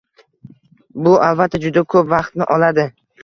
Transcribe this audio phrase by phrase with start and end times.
[1.07, 2.89] Bu albatta juda ko‘p vaqtni oladi.